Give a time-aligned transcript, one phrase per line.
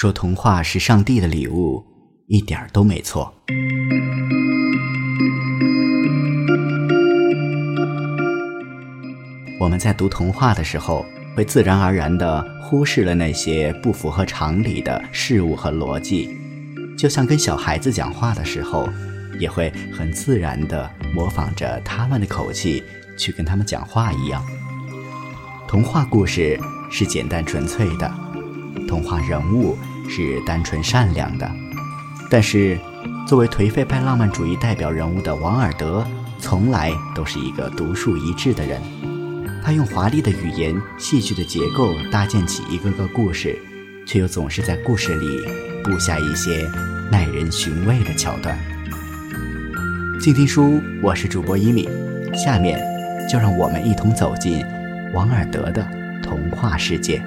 [0.00, 1.84] 说童话是上帝的礼物，
[2.28, 3.34] 一点儿都没错。
[9.58, 16.30] 我们在读童话的时候，会自然而然地忽视了那些不符合常理的事物和逻辑，
[16.96, 18.88] 就像跟小孩子讲话的时候，
[19.40, 22.84] 也会很自然地模仿着他们的口气
[23.18, 24.46] 去跟他们讲话一样。
[25.66, 26.56] 童话故事
[26.88, 28.08] 是简单纯粹的，
[28.86, 29.76] 童话人物。
[30.08, 31.50] 是单纯善良的，
[32.30, 32.78] 但是
[33.26, 36.06] 作为颓废派浪漫主义代表人物的王尔德，
[36.38, 38.80] 从来都是一个独树一帜的人。
[39.62, 43.58] 他用华丽的语言、戏剧的结构搭建起一个个故事，
[44.06, 45.26] 却又总是在故事里
[45.84, 46.66] 布下一些
[47.10, 48.58] 耐人寻味的桥段。
[50.20, 51.88] 静听书，我是主播伊米，
[52.34, 52.80] 下面
[53.30, 54.64] 就让我们一同走进
[55.12, 55.86] 王尔德的
[56.22, 57.22] 童话世界。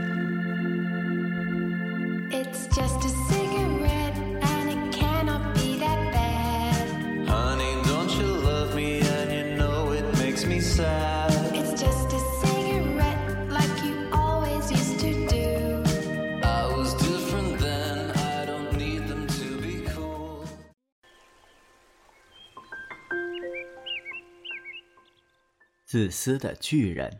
[25.92, 27.12] 自私的巨人。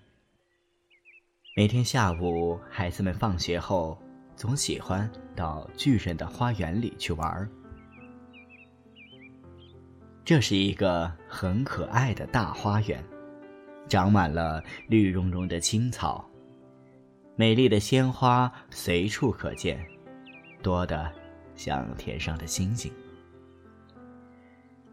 [1.58, 4.02] 每天下午，孩子们放学后
[4.34, 7.52] 总喜欢到巨人的花园里去玩。
[10.24, 13.04] 这是一个很可爱的大花园，
[13.90, 16.26] 长满了绿茸茸的青草，
[17.36, 19.86] 美丽的鲜花随处可见，
[20.64, 21.12] 多得
[21.58, 22.90] 像天上的星星。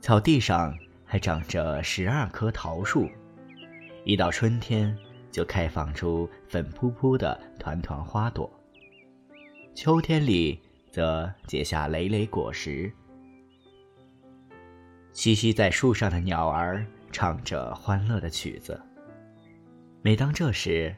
[0.00, 3.08] 草地上还长着十二棵桃树。
[4.09, 4.97] 一到春天，
[5.31, 8.51] 就开放出粉扑扑的团团花朵；
[9.75, 10.59] 秋天里，
[10.91, 12.91] 则结下累累果实。
[15.12, 18.80] 栖息在树上的鸟儿唱着欢乐的曲子。
[20.01, 20.97] 每当这时，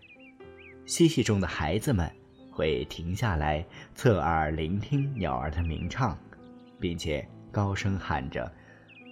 [0.86, 2.08] 嬉戏中的孩子们
[2.48, 6.16] 会停下来，侧耳聆听鸟儿的鸣唱，
[6.78, 8.48] 并且高声喊着：“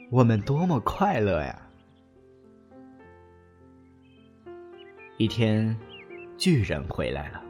[0.08, 1.62] 我们多么快乐呀！”
[5.20, 5.76] 一天，
[6.36, 7.42] 巨人回来了。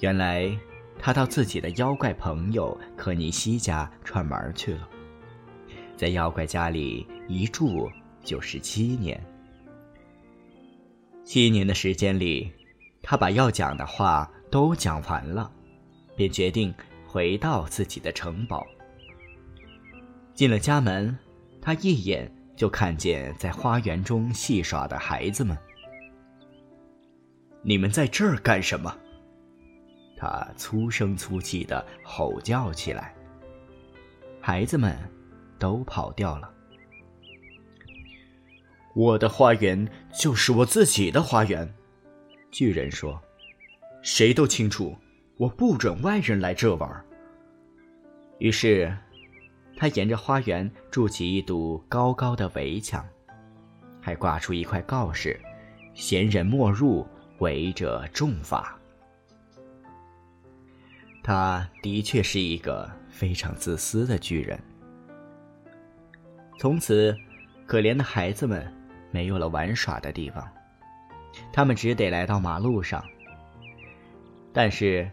[0.00, 0.50] 原来，
[0.98, 4.88] 他到自己的妖怪朋友柯尼西家串门去了。
[5.96, 7.88] 在妖怪家里一住
[8.24, 9.24] 就是七年。
[11.22, 12.50] 七年的时间里，
[13.00, 15.48] 他把要讲的话都讲完了，
[16.16, 16.74] 便决定
[17.06, 18.66] 回到自己的城堡。
[20.34, 21.16] 进了家门，
[21.62, 25.56] 他一眼就看见在花园中戏耍的孩子们。
[27.66, 28.94] 你们在这儿干什么？
[30.18, 33.14] 他粗声粗气的吼叫起来。
[34.38, 34.94] 孩子们
[35.58, 36.50] 都跑掉了。
[38.94, 41.74] 我的花园就是我自己的花园，
[42.50, 43.20] 巨人说。
[44.02, 44.94] 谁都清楚，
[45.38, 47.04] 我不准外人来这玩。
[48.38, 48.94] 于是，
[49.78, 53.02] 他沿着花园筑起一堵高高的围墙，
[54.02, 55.40] 还挂出一块告示
[55.94, 57.06] ：“闲人莫入。”
[57.38, 58.78] 违者重罚。
[61.22, 64.58] 他的确是一个非常自私的巨人。
[66.58, 67.16] 从此，
[67.66, 68.70] 可怜的孩子们
[69.10, 70.46] 没有了玩耍的地方，
[71.52, 73.04] 他们只得来到马路上。
[74.52, 75.10] 但是，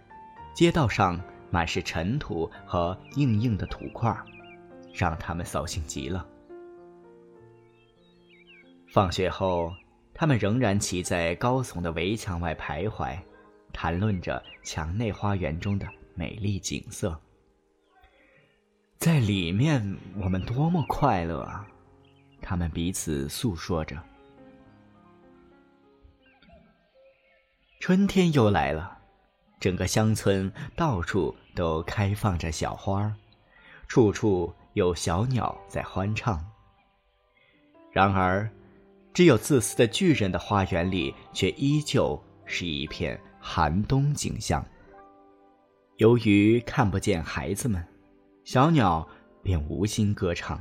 [0.53, 4.15] 街道上满是尘土和硬硬的土块，
[4.93, 6.25] 让他们扫兴极了。
[8.87, 9.73] 放学后。
[10.21, 13.17] 他们仍然骑在高耸的围墙外徘徊，
[13.73, 17.19] 谈论着墙内花园中的美丽景色。
[18.99, 21.67] 在里面，我们多么快乐啊！
[22.39, 23.97] 他们彼此诉说着。
[27.79, 28.95] 春天又来了，
[29.59, 33.11] 整个乡村到处都开放着小花，
[33.87, 36.45] 处处有小鸟在欢唱。
[37.91, 38.47] 然而，
[39.13, 44.65] 只有自私的巨人的花园里，却依旧是一片寒冬景象。
[45.97, 47.85] 由于看不见孩子们，
[48.43, 49.07] 小鸟
[49.43, 50.59] 便无心歌唱，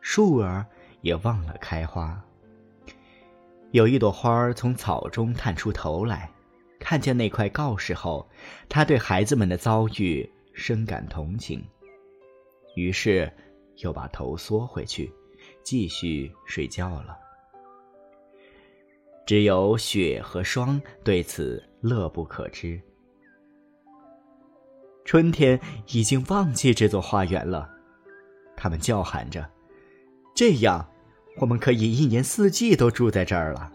[0.00, 0.64] 树儿
[1.02, 2.22] 也忘了开花。
[3.72, 6.30] 有一朵花儿从草中探出头来，
[6.78, 8.28] 看见那块告示后，
[8.68, 11.64] 他对孩子们的遭遇深感同情，
[12.74, 13.30] 于是
[13.76, 15.12] 又把头缩回去，
[15.62, 17.18] 继续睡觉了。
[19.30, 22.80] 只有雪和霜对此乐不可支。
[25.04, 27.70] 春天已经忘记这座花园了。
[28.56, 29.48] 他们叫喊着
[30.34, 30.84] ：“这样，
[31.36, 33.70] 我们可以一年四季都住在这儿了。”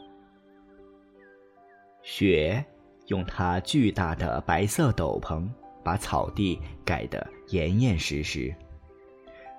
[2.04, 2.66] 雪
[3.08, 5.48] 用它巨大的白色斗篷
[5.86, 8.54] 把草地盖得严严实实，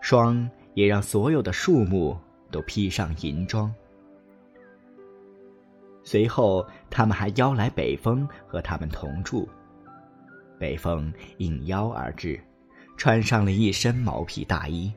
[0.02, 2.14] 霜也让所有的树木
[2.50, 3.75] 都披上银装。
[6.06, 9.49] 随后，他们还邀来北风和他们同住。
[10.56, 12.41] 北风应邀而至，
[12.97, 14.93] 穿上了一身毛皮大衣。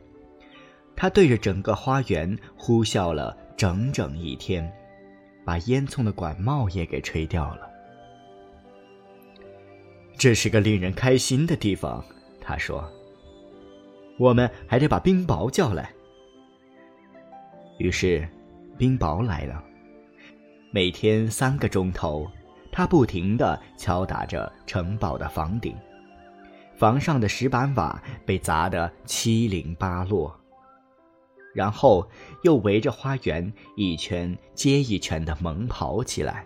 [0.95, 4.71] 他对着整个花园呼啸了整整一天，
[5.43, 7.67] 把烟囱的管帽也给吹掉了。
[10.15, 12.05] 这是个令人开心的地方，
[12.39, 12.87] 他说。
[14.19, 15.91] 我们还得把冰雹叫来。
[17.79, 18.27] 于是，
[18.77, 19.63] 冰雹来了。
[20.71, 22.29] 每天三个钟头，
[22.71, 25.75] 他不停地敲打着城堡的房顶，
[26.75, 30.39] 房上的石板瓦被砸得七零八落。
[31.55, 32.07] 然后
[32.43, 36.45] 又围着花园一圈接一圈的猛跑起来。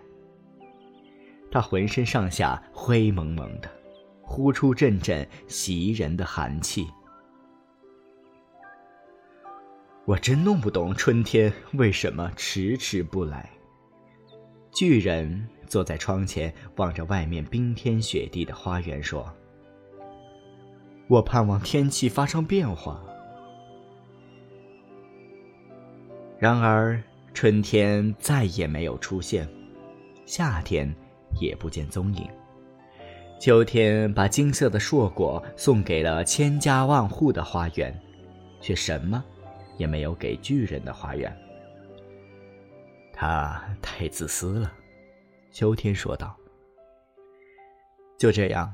[1.50, 3.70] 他浑身上下灰蒙蒙的，
[4.22, 6.88] 呼出阵阵袭人的寒气。
[10.06, 13.50] 我真弄不懂春天为什么迟迟不来。
[14.74, 19.32] 巨人坐在窗前，望着外面冰天雪地的花园，说
[21.06, 23.00] ：“我盼望天气发生变化。”
[26.40, 27.00] 然而，
[27.32, 29.48] 春天再也没有出现，
[30.26, 30.92] 夏天
[31.40, 32.28] 也不见踪影。
[33.38, 37.96] 秋天把金色的硕果送给了千家万户的花园，
[38.60, 39.24] 却什么
[39.76, 41.32] 也没有给巨人的花园。
[43.14, 44.72] 他太自私了，
[45.52, 46.36] 秋天说道。
[48.18, 48.72] 就这样，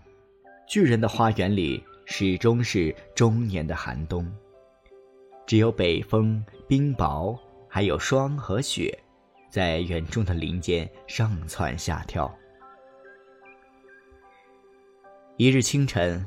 [0.66, 4.30] 巨人的花园里始终是终年的寒冬，
[5.46, 7.38] 只有北风、冰雹，
[7.68, 8.96] 还有霜和雪，
[9.50, 12.32] 在园中的林间上蹿下跳。
[15.36, 16.26] 一日清晨，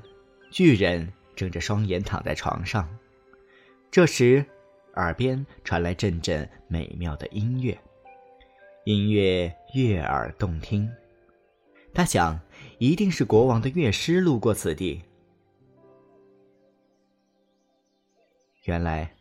[0.51, 2.88] 巨人睁着双眼躺在床上，
[3.92, 4.44] 这时，
[4.95, 7.77] 耳边传来阵阵美妙的音乐。
[8.85, 10.91] 音乐悦耳动听，
[11.94, 12.38] 他想，
[12.80, 15.01] 一定是国王的乐师路过此地。
[18.65, 19.15] 原来，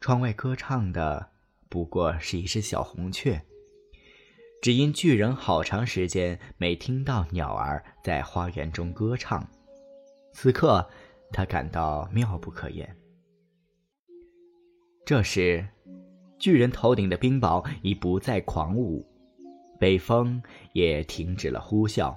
[0.00, 1.30] 窗外歌唱的
[1.68, 3.40] 不过是一只小红雀。
[4.60, 9.48] 只因巨人好长时间没听到鸟儿在花园中歌唱，
[10.32, 10.84] 此刻
[11.30, 12.96] 他感到妙不可言。
[15.04, 15.64] 这时。
[16.38, 19.06] 巨人头顶的冰雹已不再狂舞，
[19.78, 20.42] 北风
[20.72, 22.14] 也停止了呼啸，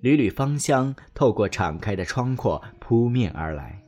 [0.00, 3.82] 缕缕芳香透过敞开的窗阔扑面而来。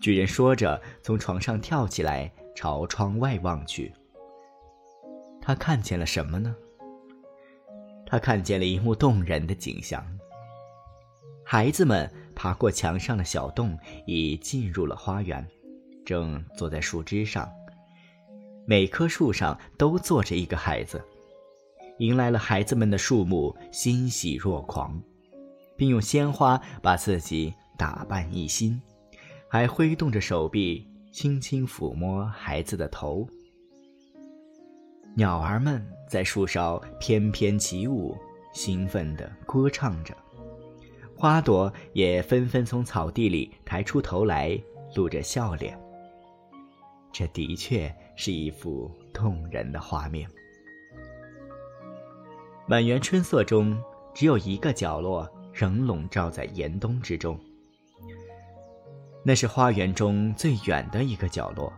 [0.00, 3.92] 巨人说着，从床上跳起来，朝窗外望去。
[5.42, 6.54] 他看见了什么呢？
[8.06, 10.04] 他看见了一幕动人的景象：
[11.44, 15.46] 孩子们爬过墙上的小洞，已进入了花园，
[16.04, 17.50] 正坐在树枝上。
[18.70, 21.04] 每棵树上都坐着一个孩子，
[21.98, 24.96] 迎来了孩子们的树木欣喜若狂，
[25.76, 28.80] 并用鲜花把自己打扮一新，
[29.48, 33.28] 还挥动着手臂轻轻抚摸孩子的头。
[35.16, 38.16] 鸟儿们在树梢翩翩起舞，
[38.52, 40.16] 兴奋地歌唱着，
[41.16, 44.56] 花朵也纷纷从草地里抬出头来，
[44.94, 45.76] 露着笑脸。
[47.12, 50.28] 这的确是一幅动人的画面。
[52.66, 57.40] 满园春色中，只有一个角落仍笼罩在严冬之中。
[59.24, 61.72] 那是花园中最远的一个角落，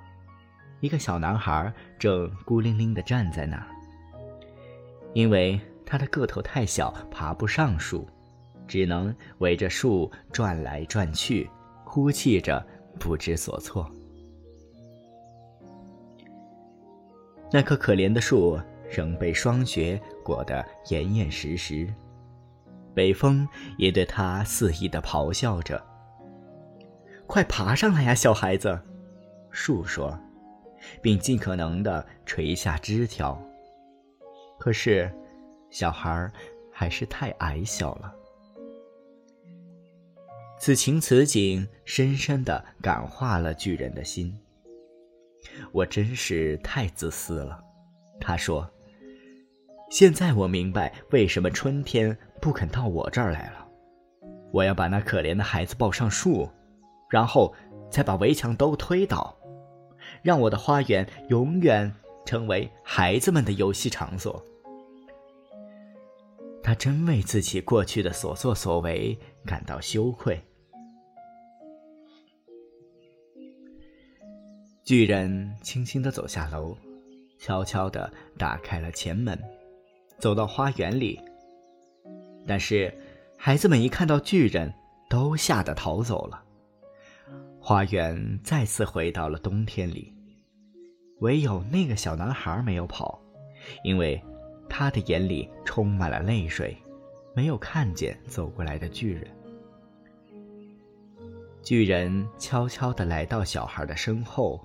[0.81, 3.67] 一个小男孩正孤零零地站在那儿。
[5.15, 8.05] 因为他的个头太小，爬不上树，
[8.67, 11.49] 只能围着树转来转去，
[11.85, 12.67] 哭泣着
[12.99, 13.89] 不知所措。
[17.53, 18.59] 那棵可怜的树
[18.91, 21.87] 仍被霜雪裹得严严实实，
[22.95, 25.83] 北风也对它肆意地咆哮着
[27.29, 28.81] ：“快爬上来呀，小孩子！”
[29.53, 30.19] 树说，
[31.03, 33.39] 并尽可能地垂下枝条。
[34.59, 35.13] 可是，
[35.69, 36.31] 小孩
[36.73, 38.15] 还是太矮小了。
[40.59, 44.39] 此情此景，深深地感化了巨人的心。
[45.73, 47.63] 我真是太自私了，
[48.21, 48.69] 他说。
[49.91, 53.69] 现在我明白为什么春天不肯到我这儿来了。
[54.51, 56.49] 我要把那可怜的孩子抱上树，
[57.11, 57.55] 然后
[57.91, 59.37] 再把围墙都推倒，
[60.23, 61.95] 让我的花园永远
[62.25, 64.43] 成为孩子们的游戏场所。
[66.63, 70.43] 他真为自己过去的所作所为感到羞愧。
[74.85, 76.77] 巨人轻轻的走下楼，
[77.39, 79.39] 悄悄的打开了前门，
[80.19, 81.21] 走到花园里。
[82.49, 82.93] 但是，
[83.39, 84.75] 孩子们一看到巨人，
[85.09, 86.43] 都吓得逃走了。
[87.61, 90.13] 花园再次回到了冬天里，
[91.21, 93.23] 唯有那个小男孩没有跑，
[93.85, 94.21] 因为
[94.69, 96.77] 他的眼里充满了泪水，
[97.37, 99.25] 没有看见走过来的巨人。
[101.63, 104.61] 巨人悄悄地来到小孩的身后，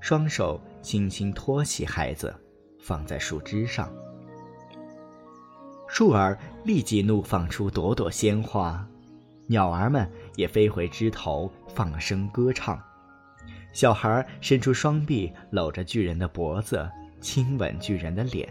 [0.00, 2.32] 双手轻轻托起孩子，
[2.80, 3.92] 放在树枝上。
[5.88, 8.86] 树儿立即怒放出朵朵鲜花，
[9.48, 12.80] 鸟儿们也飞回枝头放声歌唱。
[13.72, 16.88] 小孩伸出双臂搂着巨人的脖子，
[17.20, 18.48] 亲吻巨人的脸。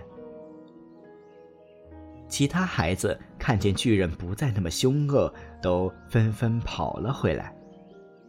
[2.28, 7.55] 其他孩子看见巨人不再那么凶恶，都纷纷跑了回来。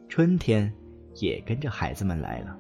[0.09, 0.73] 春天
[1.15, 2.57] 也跟着孩子们来了。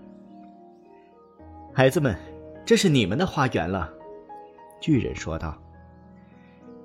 [1.72, 2.16] 孩子们，
[2.64, 3.92] 这是你们的花园了，
[4.80, 5.56] 巨人说道。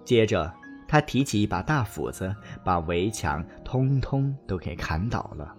[0.03, 0.53] 接着，
[0.87, 5.55] 他提起一把大斧子，把围墙通通都给砍倒了。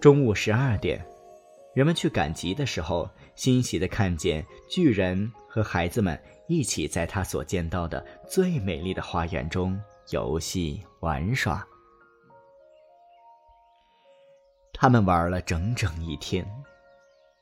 [0.00, 1.04] 中午十二点，
[1.74, 9.80] 人们去赶集的时候，欣喜的看见巨人和孩子们一起在他所见到的最美丽的花园中
[10.10, 11.64] 游戏玩耍。
[14.80, 16.42] 他们玩了整整一天，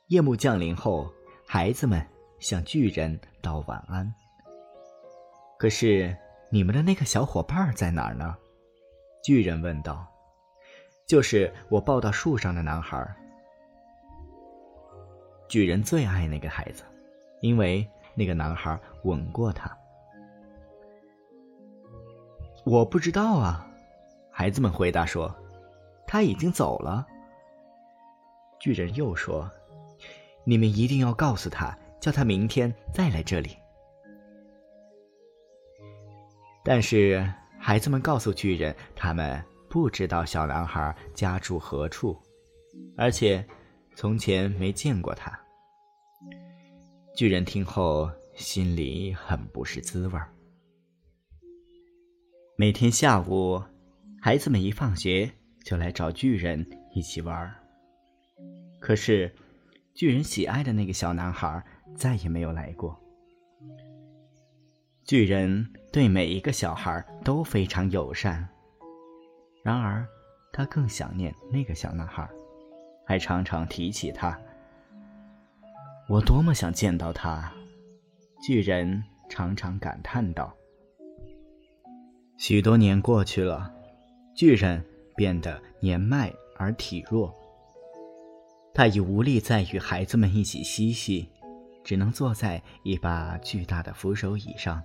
[0.07, 1.09] 夜幕降临后，
[1.47, 2.05] 孩子们
[2.37, 4.13] 向巨人道晚安。
[5.57, 6.13] 可是，
[6.49, 8.35] 你们的那个小伙伴在哪儿呢？
[9.23, 10.05] 巨人问道。
[11.07, 13.07] 就是我抱到树上的男孩。
[15.47, 16.83] 巨人最爱那个孩子，
[17.39, 19.73] 因为那个男孩吻过他。
[22.65, 23.65] 我不知道啊，
[24.29, 25.33] 孩子们回答说，
[26.05, 27.07] 他已经走了。
[28.59, 29.49] 巨人又说
[30.43, 33.55] ：“你们一定要告诉他，叫他明天再来这里。”
[36.63, 37.25] 但是
[37.57, 42.17] 孩子们告诉巨人，他们不知道小男孩家住何处，
[42.97, 43.45] 而且
[43.95, 45.39] 从前没见过他。
[47.15, 50.29] 巨人听后心里很不是滋味儿。
[52.57, 53.61] 每天下午，
[54.21, 55.31] 孩子们一放学
[55.63, 57.55] 就来找巨人一起玩儿。
[58.79, 59.33] 可是，
[59.93, 61.63] 巨人喜爱的那个小男孩
[61.95, 62.97] 再也没有来过。
[65.03, 68.47] 巨人对每一个小孩都非常友善，
[69.63, 70.07] 然而
[70.53, 72.29] 他更想念那个小男孩，
[73.05, 74.39] 还常常提起他。
[76.07, 77.51] 我多么想见到他！
[78.41, 80.55] 巨人常常感叹道。
[82.37, 83.73] 许多年过去了，
[84.33, 84.83] 巨人
[85.15, 87.35] 变得年迈而体弱。
[88.73, 91.27] 他已无力再与孩子们一起嬉戏，
[91.83, 94.81] 只能坐在一把巨大的扶手椅上，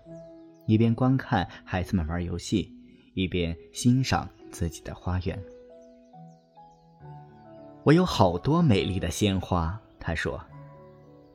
[0.67, 2.73] 一边观看孩子们玩游戏，
[3.15, 5.41] 一边欣赏自己的花园。
[7.85, 10.43] 我有好多美丽的鲜花，他说，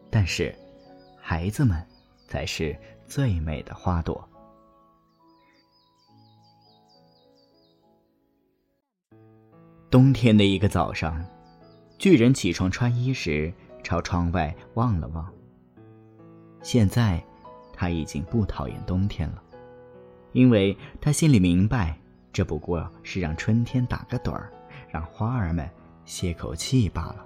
[0.10, 0.54] 但是，
[1.16, 1.82] 孩子们
[2.28, 2.76] 才是
[3.08, 4.28] 最美的花朵。
[9.90, 11.26] 冬天的一个早上。
[12.00, 13.54] 巨人起床穿衣时，
[13.84, 15.30] 朝窗外望了望。
[16.62, 17.22] 现在，
[17.74, 19.44] 他已经不讨厌冬天了，
[20.32, 22.00] 因为他心里明白，
[22.32, 24.50] 这不过是让春天打个盹儿，
[24.88, 25.70] 让花儿们
[26.06, 27.26] 歇口气罢了。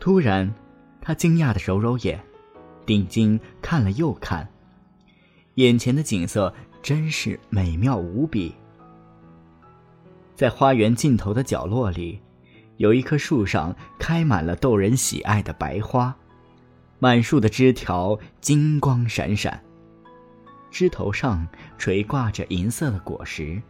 [0.00, 0.52] 突然，
[1.00, 2.20] 他惊讶的揉揉眼，
[2.84, 4.48] 定睛看了又看，
[5.54, 6.52] 眼前的景色
[6.82, 8.52] 真是美妙无比。
[10.40, 12.18] 在花园尽头的角落里，
[12.78, 16.16] 有一棵树上开满了逗人喜爱的白花，
[16.98, 19.62] 满树的枝条金光闪闪，
[20.70, 23.60] 枝头上垂挂着银色的果实。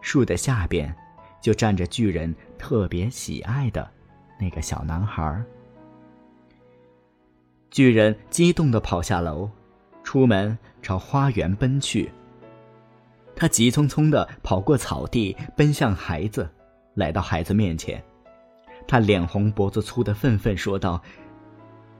[0.00, 0.92] 树的下边，
[1.40, 3.88] 就站着巨人特别喜爱的
[4.40, 5.40] 那个小男孩。
[7.70, 9.48] 巨人激动地跑下楼，
[10.02, 12.10] 出门朝花园奔去。
[13.40, 16.46] 他急匆匆地跑过草地，奔向孩子，
[16.92, 18.04] 来到孩子面前。
[18.86, 21.02] 他脸红脖子粗的愤愤说道：“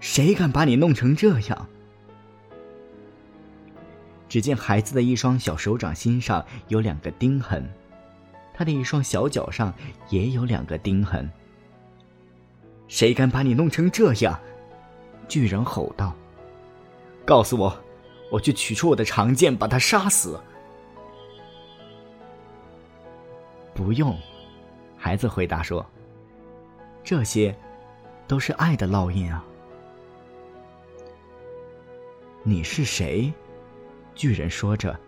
[0.00, 1.66] 谁敢把你弄成这样？”
[4.28, 7.66] 只见孩子的一双小手掌心上有两个钉痕，
[8.52, 9.73] 他的一双小脚上
[10.11, 11.26] 也有两个钉痕。
[12.87, 14.38] 谁敢把你弄成这样？
[15.26, 16.14] 巨人吼道
[17.25, 17.75] ：“告诉我，
[18.30, 20.38] 我去取出我的长剑，把他杀死。”
[23.83, 24.15] 不用，
[24.95, 25.85] 孩子回答说
[27.03, 27.57] ：“这些，
[28.29, 29.43] 都是爱的烙印啊。”
[32.45, 33.33] 你是谁？
[34.15, 35.01] 巨人说着，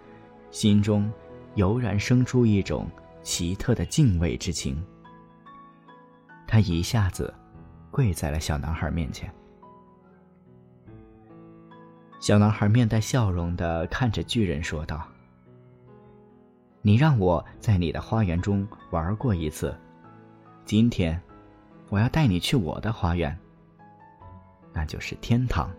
[0.50, 1.12] 心中
[1.54, 2.88] 油然生出一种
[3.22, 4.82] 奇特的敬畏之情。
[6.46, 7.32] 他一下子
[7.90, 9.30] 跪在了小男孩面前。
[12.20, 15.06] 小男孩面带笑容的看着巨人说道
[16.84, 19.72] ：“你让我在你的花园中玩过一次，
[20.64, 21.20] 今天
[21.88, 23.38] 我要带你去我的花园，
[24.72, 25.70] 那就是天堂。”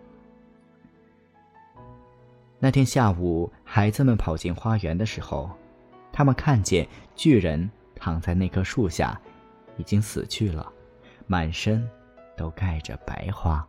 [2.58, 5.50] 那天下午，孩子们跑进花园的时候，
[6.10, 9.20] 他们看见巨人躺在那棵树下，
[9.76, 10.72] 已经死去了，
[11.26, 11.86] 满身
[12.34, 13.68] 都盖着白花。